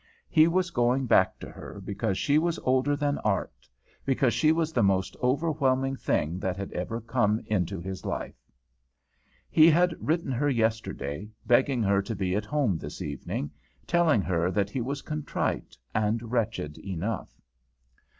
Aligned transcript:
He 0.31 0.47
was 0.47 0.71
going 0.71 1.05
back 1.05 1.37
to 1.41 1.49
her 1.51 1.79
because 1.79 2.17
she 2.17 2.39
was 2.39 2.57
older 2.63 2.95
than 2.95 3.19
art, 3.19 3.69
because 4.03 4.33
she 4.33 4.51
was 4.51 4.73
the 4.73 4.81
most 4.81 5.15
overwhelming 5.21 5.95
thing 5.95 6.39
that 6.39 6.57
had 6.57 6.71
ever 6.71 6.99
come 6.99 7.39
into 7.45 7.79
his 7.79 8.03
life. 8.03 8.49
He 9.47 9.69
had 9.69 9.95
written 9.99 10.31
her 10.31 10.49
yesterday, 10.49 11.29
begging 11.45 11.83
her 11.83 12.01
to 12.01 12.15
be 12.15 12.35
at 12.35 12.45
home 12.45 12.79
this 12.79 12.99
evening, 13.03 13.51
telling 13.85 14.23
her 14.23 14.49
that 14.49 14.71
he 14.71 14.81
was 14.81 15.03
contrite, 15.03 15.77
and 15.93 16.31
wretched 16.31 16.79
enough. 16.79 17.39